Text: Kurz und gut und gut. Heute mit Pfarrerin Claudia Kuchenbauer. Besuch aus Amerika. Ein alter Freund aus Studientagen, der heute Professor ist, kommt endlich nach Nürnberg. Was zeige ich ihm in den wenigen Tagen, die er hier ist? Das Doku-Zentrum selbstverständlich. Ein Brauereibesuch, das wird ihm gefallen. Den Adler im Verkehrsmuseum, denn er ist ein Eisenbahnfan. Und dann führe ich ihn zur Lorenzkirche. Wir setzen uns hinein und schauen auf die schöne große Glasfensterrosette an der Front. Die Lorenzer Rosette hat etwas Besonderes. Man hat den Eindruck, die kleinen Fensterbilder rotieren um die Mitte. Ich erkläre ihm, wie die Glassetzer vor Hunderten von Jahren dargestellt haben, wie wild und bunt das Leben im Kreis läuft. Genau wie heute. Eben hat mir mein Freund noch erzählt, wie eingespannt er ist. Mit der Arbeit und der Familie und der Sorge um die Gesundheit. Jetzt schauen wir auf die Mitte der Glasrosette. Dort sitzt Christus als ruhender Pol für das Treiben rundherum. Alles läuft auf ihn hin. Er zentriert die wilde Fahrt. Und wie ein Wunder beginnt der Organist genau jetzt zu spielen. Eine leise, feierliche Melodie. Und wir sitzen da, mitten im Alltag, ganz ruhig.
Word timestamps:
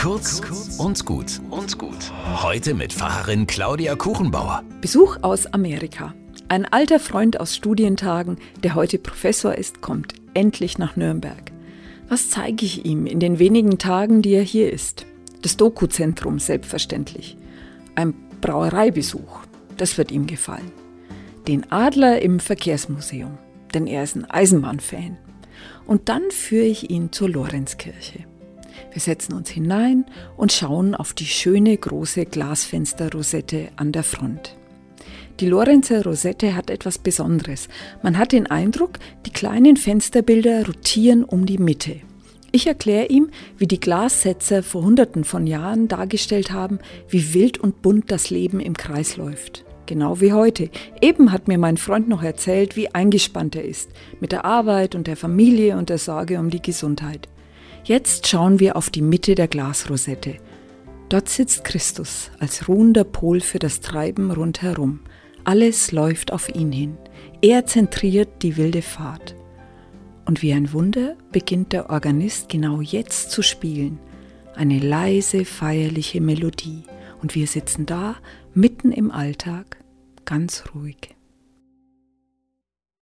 Kurz 0.00 0.40
und 0.78 1.04
gut 1.04 1.42
und 1.50 1.76
gut. 1.76 2.10
Heute 2.42 2.72
mit 2.72 2.90
Pfarrerin 2.90 3.46
Claudia 3.46 3.96
Kuchenbauer. 3.96 4.64
Besuch 4.80 5.18
aus 5.20 5.44
Amerika. 5.52 6.14
Ein 6.48 6.64
alter 6.64 6.98
Freund 6.98 7.38
aus 7.38 7.54
Studientagen, 7.54 8.38
der 8.62 8.76
heute 8.76 8.96
Professor 8.96 9.54
ist, 9.54 9.82
kommt 9.82 10.14
endlich 10.32 10.78
nach 10.78 10.96
Nürnberg. 10.96 11.52
Was 12.08 12.30
zeige 12.30 12.64
ich 12.64 12.86
ihm 12.86 13.04
in 13.04 13.20
den 13.20 13.38
wenigen 13.38 13.76
Tagen, 13.76 14.22
die 14.22 14.32
er 14.32 14.42
hier 14.42 14.72
ist? 14.72 15.04
Das 15.42 15.58
Doku-Zentrum 15.58 16.38
selbstverständlich. 16.38 17.36
Ein 17.94 18.14
Brauereibesuch, 18.40 19.40
das 19.76 19.98
wird 19.98 20.12
ihm 20.12 20.26
gefallen. 20.26 20.72
Den 21.46 21.70
Adler 21.70 22.22
im 22.22 22.40
Verkehrsmuseum, 22.40 23.36
denn 23.74 23.86
er 23.86 24.04
ist 24.04 24.16
ein 24.16 24.24
Eisenbahnfan. 24.24 25.18
Und 25.86 26.08
dann 26.08 26.30
führe 26.30 26.64
ich 26.64 26.88
ihn 26.88 27.12
zur 27.12 27.28
Lorenzkirche. 27.28 28.24
Wir 28.92 29.00
setzen 29.00 29.34
uns 29.34 29.50
hinein 29.50 30.04
und 30.36 30.52
schauen 30.52 30.94
auf 30.94 31.12
die 31.12 31.26
schöne 31.26 31.76
große 31.76 32.26
Glasfensterrosette 32.26 33.68
an 33.76 33.92
der 33.92 34.02
Front. 34.02 34.56
Die 35.40 35.46
Lorenzer 35.46 36.04
Rosette 36.04 36.54
hat 36.54 36.68
etwas 36.68 36.98
Besonderes. 36.98 37.68
Man 38.02 38.18
hat 38.18 38.32
den 38.32 38.46
Eindruck, 38.46 38.98
die 39.24 39.30
kleinen 39.30 39.78
Fensterbilder 39.78 40.66
rotieren 40.66 41.24
um 41.24 41.46
die 41.46 41.56
Mitte. 41.56 41.96
Ich 42.52 42.66
erkläre 42.66 43.06
ihm, 43.06 43.30
wie 43.56 43.66
die 43.66 43.80
Glassetzer 43.80 44.62
vor 44.62 44.82
Hunderten 44.82 45.24
von 45.24 45.46
Jahren 45.46 45.88
dargestellt 45.88 46.50
haben, 46.50 46.78
wie 47.08 47.32
wild 47.32 47.58
und 47.58 47.80
bunt 47.80 48.10
das 48.10 48.28
Leben 48.28 48.60
im 48.60 48.76
Kreis 48.76 49.16
läuft. 49.16 49.64
Genau 49.86 50.20
wie 50.20 50.32
heute. 50.32 50.68
Eben 51.00 51.32
hat 51.32 51.48
mir 51.48 51.58
mein 51.58 51.76
Freund 51.76 52.08
noch 52.08 52.22
erzählt, 52.22 52.76
wie 52.76 52.94
eingespannt 52.94 53.56
er 53.56 53.64
ist. 53.64 53.90
Mit 54.20 54.32
der 54.32 54.44
Arbeit 54.44 54.94
und 54.94 55.06
der 55.06 55.16
Familie 55.16 55.76
und 55.78 55.88
der 55.88 55.98
Sorge 55.98 56.38
um 56.38 56.50
die 56.50 56.62
Gesundheit. 56.62 57.28
Jetzt 57.84 58.26
schauen 58.26 58.60
wir 58.60 58.76
auf 58.76 58.90
die 58.90 59.02
Mitte 59.02 59.34
der 59.34 59.48
Glasrosette. 59.48 60.36
Dort 61.08 61.28
sitzt 61.28 61.64
Christus 61.64 62.30
als 62.38 62.68
ruhender 62.68 63.04
Pol 63.04 63.40
für 63.40 63.58
das 63.58 63.80
Treiben 63.80 64.30
rundherum. 64.30 65.00
Alles 65.44 65.90
läuft 65.90 66.32
auf 66.32 66.54
ihn 66.54 66.70
hin. 66.70 66.98
Er 67.42 67.66
zentriert 67.66 68.42
die 68.42 68.56
wilde 68.56 68.82
Fahrt. 68.82 69.34
Und 70.26 70.42
wie 70.42 70.52
ein 70.52 70.72
Wunder 70.72 71.16
beginnt 71.32 71.72
der 71.72 71.90
Organist 71.90 72.48
genau 72.48 72.80
jetzt 72.80 73.30
zu 73.30 73.42
spielen. 73.42 73.98
Eine 74.54 74.78
leise, 74.78 75.44
feierliche 75.44 76.20
Melodie. 76.20 76.84
Und 77.22 77.34
wir 77.34 77.46
sitzen 77.46 77.86
da, 77.86 78.16
mitten 78.54 78.92
im 78.92 79.10
Alltag, 79.10 79.78
ganz 80.24 80.64
ruhig. 80.74 81.14